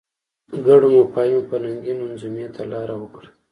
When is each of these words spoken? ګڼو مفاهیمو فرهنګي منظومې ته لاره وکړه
ګڼو 0.65 0.87
مفاهیمو 0.97 1.47
فرهنګي 1.49 1.93
منظومې 1.99 2.45
ته 2.55 2.61
لاره 2.71 2.95
وکړه 2.99 3.29